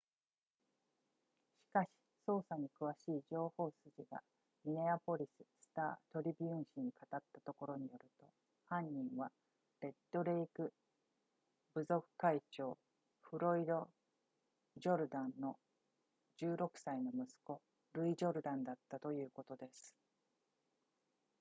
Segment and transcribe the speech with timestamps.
[1.69, 1.87] しかし
[2.27, 4.23] 捜査に詳しい情報筋が
[4.65, 8.25] ミネアポリススタートリビューン紙に語ったところによると
[8.67, 9.31] 犯人は
[9.79, 10.73] レッドレイク
[11.75, 12.79] 部族会長
[13.29, 13.87] フロイド
[14.79, 15.55] ジュルダンの
[16.39, 17.61] 16歳の息子
[17.93, 19.95] ルイジュルダンだったということです